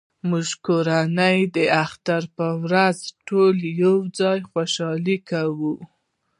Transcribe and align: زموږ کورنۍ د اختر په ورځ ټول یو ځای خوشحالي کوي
زموږ 0.21 0.47
کورنۍ 0.67 1.37
د 1.55 1.57
اختر 1.83 2.21
په 2.35 2.47
ورځ 2.63 2.97
ټول 3.27 3.55
یو 3.85 3.95
ځای 4.19 4.37
خوشحالي 4.51 5.17
کوي 5.29 5.75